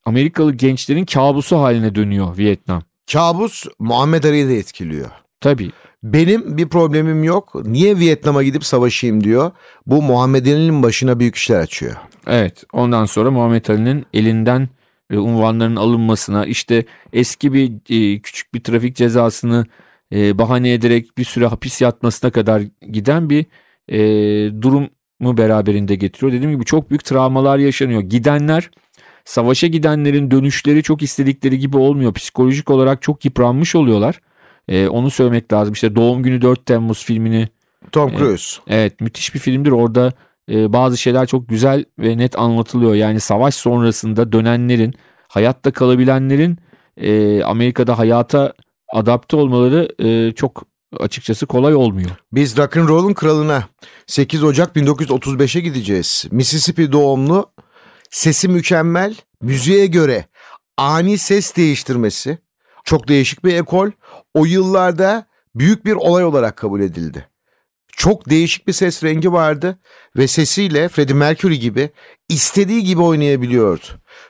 Amerikalı 0.04 0.54
gençlerin 0.54 1.04
kabusu 1.04 1.58
haline 1.58 1.94
dönüyor 1.94 2.38
Vietnam. 2.38 2.82
Kabus 3.12 3.64
Muhammed 3.78 4.24
Ali'yi 4.24 4.48
de 4.48 4.58
etkiliyor. 4.58 5.10
Tabii. 5.40 5.70
Benim 6.02 6.58
bir 6.58 6.68
problemim 6.68 7.24
yok. 7.24 7.54
Niye 7.64 7.98
Vietnam'a 7.98 8.42
gidip 8.42 8.64
savaşayım 8.64 9.24
diyor. 9.24 9.50
Bu 9.86 10.02
Muhammed 10.02 10.46
Ali'nin 10.46 10.82
başına 10.82 11.20
büyük 11.20 11.36
işler 11.36 11.60
açıyor. 11.60 11.96
Evet 12.26 12.64
ondan 12.72 13.04
sonra 13.04 13.30
Muhammed 13.30 13.66
Ali'nin 13.66 14.06
elinden 14.14 14.68
unvanların 15.12 15.76
alınmasına 15.76 16.46
işte 16.46 16.84
eski 17.12 17.52
bir 17.52 17.72
e, 17.90 18.20
küçük 18.20 18.54
bir 18.54 18.60
trafik 18.60 18.96
cezasını 18.96 19.66
e, 20.12 20.38
bahane 20.38 20.72
ederek 20.72 21.18
bir 21.18 21.24
süre 21.24 21.46
hapis 21.46 21.80
yatmasına 21.80 22.30
kadar 22.30 22.62
giden 22.92 23.30
bir 23.30 23.46
e, 23.88 23.98
durumu 24.62 25.38
beraberinde 25.38 25.94
getiriyor. 25.94 26.32
Dediğim 26.32 26.54
gibi 26.54 26.64
çok 26.64 26.90
büyük 26.90 27.04
travmalar 27.04 27.58
yaşanıyor. 27.58 28.00
Gidenler 28.00 28.70
savaşa 29.24 29.66
gidenlerin 29.66 30.30
dönüşleri 30.30 30.82
çok 30.82 31.02
istedikleri 31.02 31.58
gibi 31.58 31.76
olmuyor. 31.76 32.14
Psikolojik 32.14 32.70
olarak 32.70 33.02
çok 33.02 33.24
yıpranmış 33.24 33.74
oluyorlar. 33.74 34.20
E, 34.68 34.88
onu 34.88 35.10
söylemek 35.10 35.52
lazım. 35.52 35.72
İşte 35.72 35.96
Doğum 35.96 36.22
Günü 36.22 36.42
4 36.42 36.66
Temmuz 36.66 37.04
filmini. 37.04 37.48
Tom 37.92 38.16
Cruise. 38.16 38.60
E, 38.66 38.76
evet 38.76 39.00
müthiş 39.00 39.34
bir 39.34 39.38
filmdir. 39.38 39.70
Orada 39.70 40.12
e, 40.50 40.72
bazı 40.72 40.98
şeyler 40.98 41.26
çok 41.26 41.48
güzel 41.48 41.84
ve 41.98 42.18
net 42.18 42.38
anlatılıyor. 42.38 42.94
Yani 42.94 43.20
savaş 43.20 43.54
sonrasında 43.54 44.32
dönenlerin, 44.32 44.94
hayatta 45.28 45.70
kalabilenlerin 45.70 46.58
e, 46.96 47.42
Amerika'da 47.42 47.98
hayata 47.98 48.52
adapte 48.92 49.36
olmaları 49.36 49.88
e, 49.98 50.32
çok 50.32 50.62
açıkçası 51.00 51.46
kolay 51.46 51.74
olmuyor. 51.74 52.10
Biz 52.32 52.56
rock'n'roll'un 52.56 53.14
kralına 53.14 53.68
8 54.06 54.44
Ocak 54.44 54.76
1935'e 54.76 55.60
gideceğiz. 55.60 56.24
Mississippi 56.30 56.92
doğumlu, 56.92 57.50
sesi 58.10 58.48
mükemmel, 58.48 59.14
müziğe 59.42 59.86
göre 59.86 60.24
ani 60.76 61.18
ses 61.18 61.56
değiştirmesi, 61.56 62.38
çok 62.84 63.08
değişik 63.08 63.44
bir 63.44 63.54
ekol. 63.54 63.90
O 64.34 64.44
yıllarda 64.44 65.26
büyük 65.54 65.84
bir 65.84 65.92
olay 65.92 66.24
olarak 66.24 66.56
kabul 66.56 66.80
edildi. 66.80 67.28
Çok 67.88 68.30
değişik 68.30 68.66
bir 68.66 68.72
ses 68.72 69.04
rengi 69.04 69.32
vardı 69.32 69.78
ve 70.16 70.26
sesiyle 70.26 70.88
Freddie 70.88 71.14
Mercury 71.14 71.54
gibi 71.54 71.90
istediği 72.28 72.84
gibi 72.84 73.02
oynayabiliyordu. 73.02 73.84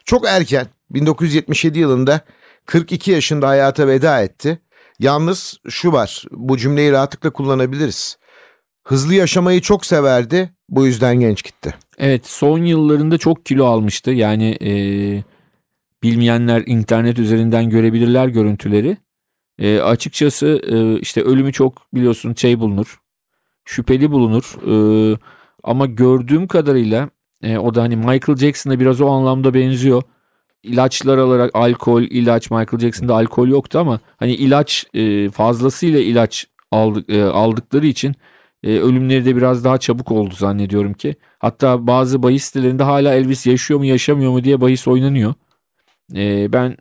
Çok 0.04 0.26
erken 0.28 0.66
1977 0.90 1.78
yılında 1.78 2.20
42 2.66 3.10
yaşında 3.10 3.48
hayata 3.48 3.86
veda 3.86 4.22
etti. 4.22 4.58
Yalnız 4.98 5.58
şu 5.68 5.92
var 5.92 6.24
bu 6.30 6.56
cümleyi 6.56 6.92
rahatlıkla 6.92 7.30
kullanabiliriz. 7.30 8.18
Hızlı 8.84 9.14
yaşamayı 9.14 9.60
çok 9.60 9.86
severdi 9.86 10.50
bu 10.68 10.86
yüzden 10.86 11.20
genç 11.20 11.44
gitti. 11.44 11.74
Evet 11.98 12.26
son 12.26 12.58
yıllarında 12.58 13.18
çok 13.18 13.46
kilo 13.46 13.66
almıştı 13.66 14.10
yani 14.10 14.56
e, 14.60 14.70
bilmeyenler 16.02 16.62
internet 16.66 17.18
üzerinden 17.18 17.70
görebilirler 17.70 18.28
görüntüleri. 18.28 18.96
E, 19.58 19.80
açıkçası 19.80 20.62
e, 20.68 21.00
işte 21.00 21.22
ölümü 21.22 21.52
çok 21.52 21.94
biliyorsun 21.94 22.34
şey 22.34 22.60
bulunur 22.60 22.98
şüpheli 23.68 24.10
bulunur. 24.10 24.56
Ee, 24.66 25.18
ama 25.64 25.86
gördüğüm 25.86 26.46
kadarıyla 26.46 27.10
e, 27.42 27.58
o 27.58 27.74
da 27.74 27.82
hani 27.82 27.96
Michael 27.96 28.36
Jackson'a 28.38 28.80
biraz 28.80 29.00
o 29.00 29.08
anlamda 29.08 29.54
benziyor. 29.54 30.02
İlaçlar 30.62 31.18
alarak 31.18 31.50
alkol, 31.54 32.02
ilaç 32.02 32.50
Michael 32.50 32.78
Jackson'da 32.78 33.14
alkol 33.14 33.48
yoktu 33.48 33.78
ama 33.78 34.00
hani 34.16 34.34
ilaç 34.34 34.86
e, 34.94 35.30
fazlasıyla 35.30 36.00
ilaç 36.00 36.46
aldık, 36.70 37.10
e, 37.10 37.24
aldıkları 37.24 37.86
için 37.86 38.14
e, 38.62 38.78
ölümleri 38.78 39.24
de 39.24 39.36
biraz 39.36 39.64
daha 39.64 39.78
çabuk 39.78 40.12
oldu 40.12 40.34
zannediyorum 40.34 40.94
ki. 40.94 41.16
Hatta 41.38 41.86
bazı 41.86 42.22
bahis 42.22 42.44
sitelerinde 42.44 42.82
hala 42.82 43.14
Elvis 43.14 43.46
yaşıyor 43.46 43.80
mu 43.80 43.86
yaşamıyor 43.86 44.32
mu 44.32 44.44
diye 44.44 44.60
bahis 44.60 44.88
oynanıyor. 44.88 45.34
E, 46.16 46.52
ben 46.52 46.76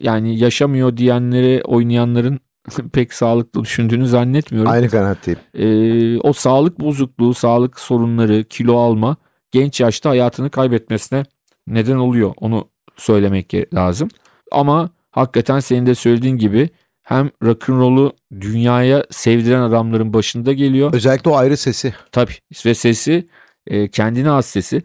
yani 0.00 0.38
yaşamıyor 0.38 0.96
diyenlere 0.96 1.62
oynayanların 1.62 2.40
pek 2.92 3.14
sağlıklı 3.14 3.62
düşündüğünü 3.62 4.06
zannetmiyorum. 4.06 4.70
Aynı 4.70 4.88
kanaatteyim. 4.88 5.40
E, 5.54 6.18
o 6.18 6.32
sağlık 6.32 6.80
bozukluğu, 6.80 7.34
sağlık 7.34 7.80
sorunları, 7.80 8.44
kilo 8.44 8.76
alma 8.76 9.16
genç 9.50 9.80
yaşta 9.80 10.10
hayatını 10.10 10.50
kaybetmesine 10.50 11.22
neden 11.66 11.96
oluyor. 11.96 12.34
Onu 12.36 12.68
söylemek 12.96 13.74
lazım. 13.74 14.08
Ama 14.52 14.90
hakikaten 15.10 15.60
senin 15.60 15.86
de 15.86 15.94
söylediğin 15.94 16.36
gibi 16.36 16.70
hem 17.02 17.30
rock'n'roll'u 17.42 18.12
dünyaya 18.40 19.04
sevdiren 19.10 19.62
adamların 19.62 20.12
başında 20.12 20.52
geliyor. 20.52 20.94
Özellikle 20.94 21.30
o 21.30 21.36
ayrı 21.36 21.56
sesi. 21.56 21.94
Tabii 22.12 22.32
ve 22.66 22.74
sesi 22.74 23.28
e, 23.66 23.88
kendine 23.88 24.28
has 24.28 24.46
sesi. 24.46 24.82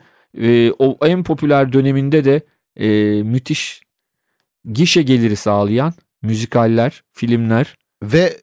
O 0.79 0.97
en 1.05 1.23
popüler 1.23 1.73
döneminde 1.73 2.25
de 2.25 2.41
e, 2.75 2.87
müthiş 3.23 3.82
gişe 4.71 5.01
geliri 5.01 5.35
sağlayan 5.35 5.93
müzikaller, 6.21 7.03
filmler. 7.13 7.75
Ve 8.03 8.37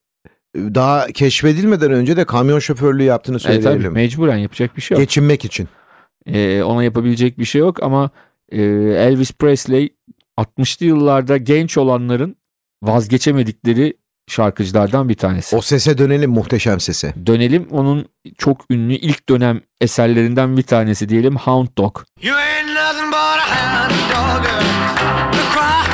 daha 0.56 1.06
keşfedilmeden 1.06 1.92
önce 1.92 2.16
de 2.16 2.24
kamyon 2.24 2.58
şoförlüğü 2.58 3.02
yaptığını 3.02 3.36
E, 3.36 3.38
söyleyelim. 3.38 3.82
tabii 3.82 3.88
mecburen 3.94 4.36
yapacak 4.36 4.76
bir 4.76 4.82
şey 4.82 4.94
yok. 4.94 5.02
Geçinmek 5.02 5.44
için. 5.44 5.68
E, 6.26 6.62
ona 6.62 6.84
yapabilecek 6.84 7.38
bir 7.38 7.44
şey 7.44 7.60
yok 7.60 7.82
ama 7.82 8.10
e, 8.52 8.62
Elvis 8.62 9.32
Presley 9.32 9.88
60'lı 10.38 10.86
yıllarda 10.86 11.36
genç 11.36 11.78
olanların 11.78 12.36
vazgeçemedikleri 12.82 13.94
şarkıcılardan 14.28 15.08
bir 15.08 15.14
tanesi. 15.14 15.56
O 15.56 15.60
sese 15.60 15.98
dönelim 15.98 16.30
muhteşem 16.30 16.80
sese. 16.80 17.14
Dönelim 17.26 17.66
onun 17.70 18.06
çok 18.38 18.60
ünlü 18.70 18.94
ilk 18.94 19.28
dönem 19.28 19.60
eserlerinden 19.80 20.56
bir 20.56 20.62
tanesi 20.62 21.08
diyelim 21.08 21.36
Hound 21.36 21.68
Dog. 21.78 21.98
You 22.22 22.36
ain't 22.36 22.68
nothing 22.68 23.08
but 23.08 23.14
a 23.14 23.46
hound 23.50 23.90
dog, 23.90 24.09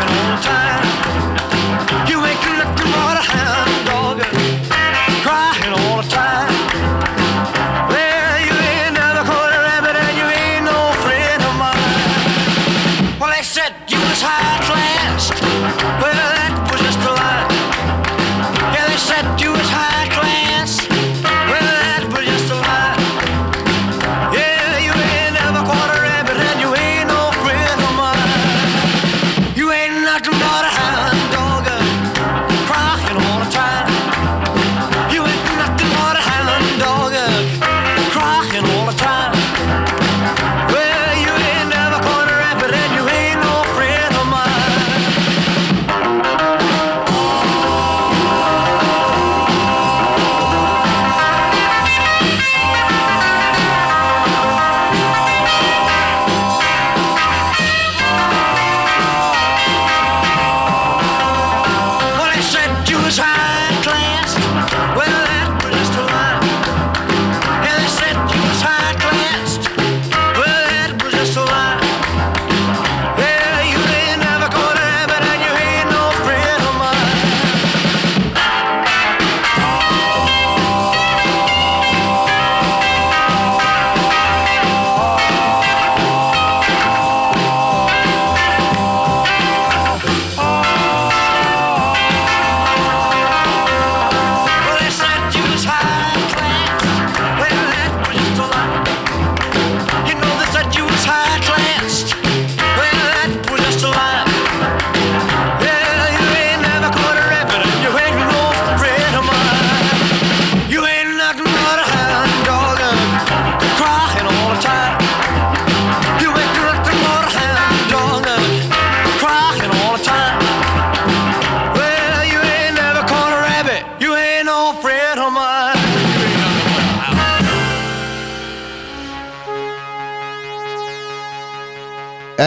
time. 0.08 0.65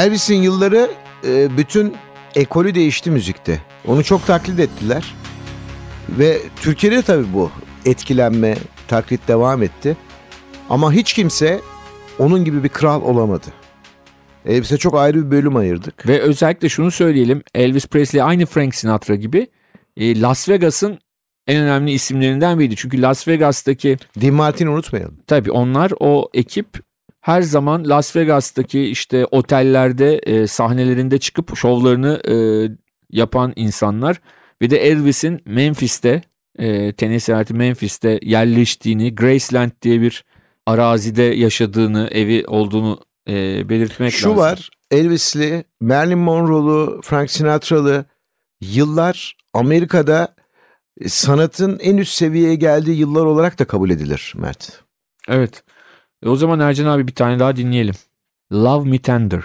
Elvis'in 0.10 0.42
yılları 0.42 0.92
e, 1.28 1.58
bütün 1.58 1.96
ekolü 2.36 2.76
değişti 2.76 3.12
müzikte. 3.12 3.62
Onu 3.88 4.04
çok 4.04 4.28
taklit 4.28 4.60
ettiler. 4.60 5.16
Ve 6.10 6.42
Türkiye'de 6.62 7.02
tabii 7.02 7.34
bu 7.34 7.52
etkilenme, 7.86 8.56
taklit 8.88 9.28
devam 9.28 9.64
etti. 9.64 9.98
Ama 10.70 10.94
hiç 10.94 11.14
kimse 11.14 11.62
onun 12.20 12.46
gibi 12.46 12.64
bir 12.64 12.70
kral 12.70 13.02
olamadı. 13.02 13.46
Elvis'e 14.46 14.78
çok 14.78 14.96
ayrı 14.96 15.26
bir 15.26 15.32
bölüm 15.32 15.56
ayırdık. 15.56 16.08
Ve 16.08 16.20
özellikle 16.22 16.70
şunu 16.70 16.92
söyleyelim. 16.92 17.44
Elvis 17.56 17.88
Presley 17.88 18.22
aynı 18.22 18.46
Frank 18.46 18.76
Sinatra 18.76 19.16
gibi 19.16 19.48
e, 19.98 20.22
Las 20.22 20.50
Vegas'ın 20.50 21.00
en 21.48 21.62
önemli 21.62 21.92
isimlerinden 21.92 22.60
biriydi. 22.60 22.76
Çünkü 22.76 23.02
Las 23.02 23.28
Vegas'taki 23.28 23.98
Dean 24.22 24.34
Martin'i 24.34 24.70
unutmayalım. 24.70 25.18
tabii 25.28 25.52
onlar 25.52 25.94
o 26.00 26.30
ekip 26.34 26.89
her 27.22 27.42
zaman 27.42 27.90
Las 27.90 28.16
Vegas'taki 28.16 28.82
işte 28.82 29.26
otellerde 29.26 30.18
e, 30.18 30.48
sahnelerinde 30.48 31.18
çıkıp 31.18 31.58
şovlarını 31.58 32.22
e, 32.28 32.36
yapan 33.10 33.54
insanlar 33.56 34.22
ve 34.62 34.70
de 34.70 34.78
Elvis'in 34.78 35.42
Memphis'te 35.46 36.22
e, 36.60 36.94
Tennessee 36.94 37.34
eyaleti 37.34 37.54
Memphis'te 37.54 38.20
yerleştiğini 38.22 39.16
Graceland 39.16 39.72
diye 39.82 40.02
bir 40.02 40.26
arazide 40.66 41.24
yaşadığını 41.24 42.08
evi 42.12 42.44
olduğunu 42.48 43.00
e, 43.28 43.70
belirtmek 43.70 44.12
Şu 44.12 44.30
lazım. 44.30 44.38
var 44.38 44.70
Elvis'li, 44.92 45.64
Marilyn 45.82 46.18
Monroe'lu, 46.18 47.02
Frank 47.04 47.32
Sinatra'lı 47.32 48.06
yıllar 48.62 49.38
Amerika'da 49.54 50.36
sanatın 51.08 51.80
en 51.80 51.98
üst 51.98 52.14
seviyeye 52.14 52.56
geldiği 52.56 52.98
yıllar 52.98 53.26
olarak 53.26 53.60
da 53.60 53.66
kabul 53.66 53.90
edilir 53.90 54.34
Mert. 54.38 54.84
Evet. 55.28 55.64
E 56.24 56.30
o 56.30 56.36
zaman 56.36 56.60
Ercan 56.60 56.86
abi 56.86 57.08
bir 57.08 57.16
tane 57.16 57.40
daha 57.40 57.56
dinleyelim. 57.56 57.96
Love 58.52 58.90
Me 58.90 58.98
Tender. 58.98 59.44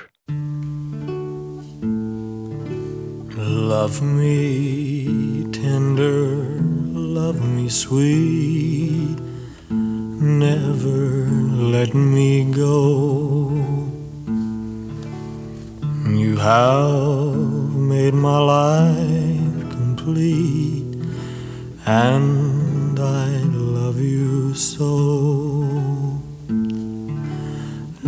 Love 3.74 4.04
me 4.04 5.52
tender, 5.52 6.36
love 6.94 7.40
me 7.40 7.68
sweet, 7.68 9.18
never 10.20 11.26
let 11.72 11.94
me 11.94 12.52
go. 12.52 13.50
You 16.08 16.36
have 16.36 17.74
made 17.76 18.14
my 18.14 18.38
life 18.38 19.70
complete, 19.76 20.98
and 21.86 22.98
I 22.98 23.42
love 23.52 24.00
you 24.00 24.54
so. 24.54 25.53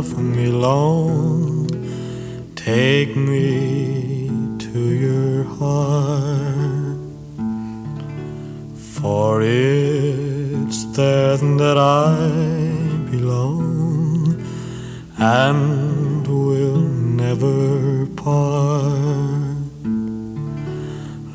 love 0.00 0.18
me 0.18 0.46
long, 0.46 1.68
take 2.54 3.14
me 3.14 4.30
to 4.58 4.78
your 5.06 5.44
heart. 5.58 6.96
For 8.96 9.42
it's 9.42 10.84
there 10.96 11.36
that 11.36 11.76
I 11.76 12.16
belong 13.10 14.42
and 15.18 16.26
will 16.26 16.80
never 17.24 18.06
part. 18.24 19.58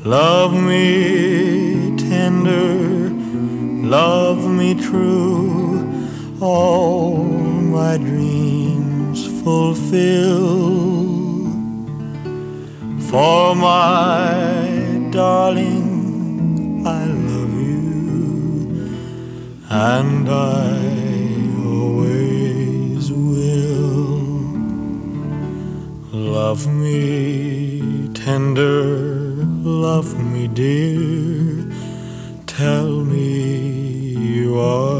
Love 0.04 0.54
me 0.54 1.96
tender, 1.96 3.10
love 3.98 4.40
me 4.50 4.74
true, 4.74 5.86
all 6.40 7.22
my 7.76 7.96
dreams 7.98 8.55
fulfill. 9.46 10.48
For 13.10 13.54
my 13.54 15.08
darling, 15.12 16.84
I 16.84 17.04
love 17.30 17.54
you, 17.70 18.90
and 19.70 20.28
I 20.28 20.80
always 21.64 23.04
will. 23.12 24.18
Love 26.12 26.66
me 26.66 28.08
tender, 28.14 28.82
love 29.86 30.10
me 30.32 30.48
dear, 30.48 31.70
tell 32.48 32.90
me 33.14 33.28
you 34.34 34.58
are 34.58 34.95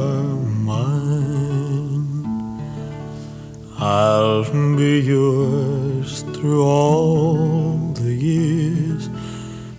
yours 5.07 6.23
through 6.35 6.64
all 6.64 7.77
the 7.95 8.12
years 8.12 9.09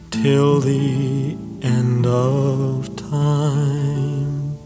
till 0.09 0.61
the 0.61 1.35
end 1.61 2.05
of 2.05 2.95
time. 2.95 4.57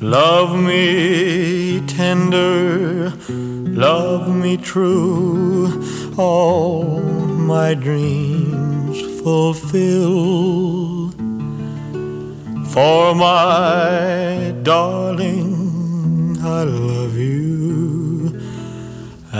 Love 0.00 0.58
me 0.58 1.82
tender, 1.86 3.12
love 3.28 4.34
me 4.34 4.56
true, 4.56 5.68
all 6.16 7.00
my 7.54 7.74
dreams 7.74 8.96
fulfill. 9.20 11.10
For 12.74 13.14
my 13.14 14.54
darling, 14.62 15.41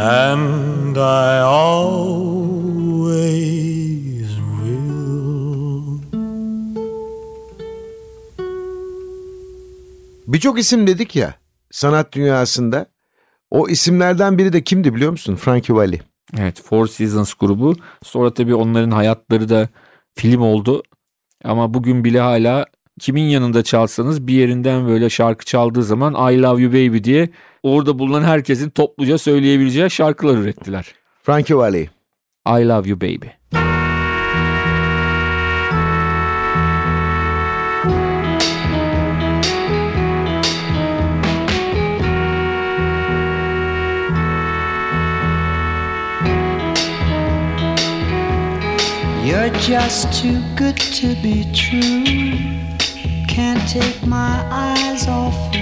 and 0.03 0.97
I 0.97 1.41
always 1.43 2.01
will. 4.37 5.99
Birçok 10.27 10.59
isim 10.59 10.87
dedik 10.87 11.17
ya 11.17 11.35
sanat 11.71 12.13
dünyasında. 12.13 12.87
O 13.51 13.69
isimlerden 13.69 14.39
biri 14.39 14.53
de 14.53 14.65
kimdi 14.65 14.95
biliyor 14.95 15.11
musun? 15.11 15.37
Frankie 15.37 15.75
Valli. 15.77 16.01
Evet 16.39 16.63
Four 16.63 16.87
Seasons 16.87 17.35
grubu. 17.35 17.75
Sonra 18.03 18.35
tabii 18.35 18.55
onların 18.55 18.91
hayatları 18.91 19.49
da 19.49 19.69
film 20.15 20.41
oldu. 20.41 20.83
Ama 21.45 21.75
bugün 21.75 22.05
bile 22.05 22.21
hala 22.21 22.67
kimin 23.01 23.23
yanında 23.23 23.63
çalsanız 23.63 24.27
bir 24.27 24.35
yerinden 24.35 24.89
böyle 24.89 25.11
şarkı 25.11 25.45
çaldığı 25.45 25.83
zaman 25.83 26.33
I 26.33 26.43
Love 26.43 26.63
You 26.63 26.73
Baby 26.73 27.05
diye 27.05 27.29
orada 27.63 27.99
bulunan 27.99 28.23
herkesin 28.23 28.71
topluca 28.71 29.19
söyleyebileceği 29.19 29.91
şarkılar 29.91 30.37
ürettiler. 30.37 30.87
Frankie 31.23 31.57
Valli. 31.57 31.91
I 32.47 32.69
Love 32.69 32.89
You 32.89 33.01
Baby. 33.01 33.27
You're 49.25 49.51
just 49.61 50.13
too 50.13 50.41
good 50.57 50.77
to 50.77 51.15
be 51.23 51.45
true. 51.55 52.05
Can't 53.29 53.67
take 53.69 54.05
my 54.07 54.45
eyes 54.51 55.09
off 55.09 55.35
of 55.49 55.55
you. 55.55 55.62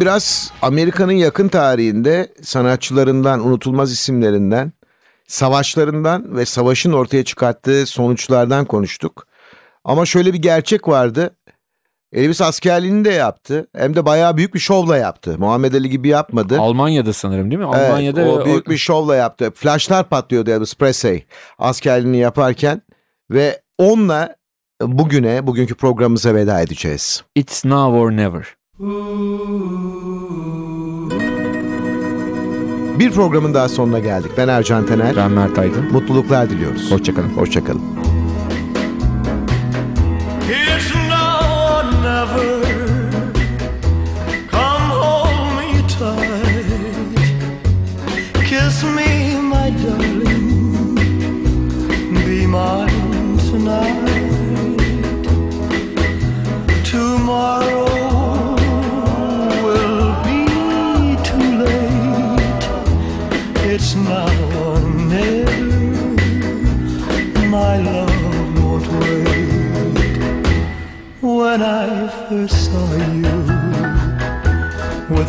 Bugün 0.00 0.08
biraz 0.10 0.52
Amerika'nın 0.62 1.12
yakın 1.12 1.48
tarihinde 1.48 2.28
sanatçılarından, 2.42 3.46
unutulmaz 3.46 3.92
isimlerinden, 3.92 4.72
savaşlarından 5.28 6.36
ve 6.36 6.46
savaşın 6.46 6.92
ortaya 6.92 7.24
çıkarttığı 7.24 7.86
sonuçlardan 7.86 8.64
konuştuk. 8.64 9.26
Ama 9.84 10.06
şöyle 10.06 10.32
bir 10.32 10.38
gerçek 10.38 10.88
vardı. 10.88 11.36
Elvis 12.12 12.40
askerliğini 12.40 13.04
de 13.04 13.10
yaptı. 13.10 13.68
Hem 13.76 13.96
de 13.96 14.06
bayağı 14.06 14.36
büyük 14.36 14.54
bir 14.54 14.58
şovla 14.58 14.96
yaptı. 14.96 15.38
Muhammed 15.38 15.74
Ali 15.74 15.90
gibi 15.90 16.08
yapmadı. 16.08 16.60
Almanya'da 16.60 17.12
sanırım 17.12 17.50
değil 17.50 17.62
mi? 17.62 17.68
Evet, 17.74 17.90
Almanya'da 17.90 18.30
o 18.30 18.44
büyük 18.44 18.70
bir 18.70 18.78
şovla 18.78 19.16
yaptı. 19.16 19.50
Flashlar 19.54 20.08
patlıyordu 20.08 20.50
Elvis 20.50 20.74
Presley 20.74 21.24
askerliğini 21.58 22.18
yaparken. 22.18 22.82
Ve 23.30 23.62
onunla 23.78 24.36
bugüne, 24.82 25.46
bugünkü 25.46 25.74
programımıza 25.74 26.34
veda 26.34 26.60
edeceğiz. 26.60 27.24
It's 27.34 27.64
Now 27.64 27.98
or 27.98 28.10
Never. 28.10 28.59
Bir 28.80 28.86
programın 33.10 33.54
daha 33.54 33.68
sonuna 33.68 33.98
geldik. 33.98 34.30
Ben 34.36 34.48
Ercan 34.48 34.86
Tener. 34.86 35.16
Ben 35.16 35.30
Mert 35.30 35.58
Aydın. 35.58 35.92
Mutluluklar 35.92 36.50
diliyoruz. 36.50 36.90
Hoşçakalın. 36.90 37.28
Hoşçakalın. 37.28 37.82
It's 40.50 40.89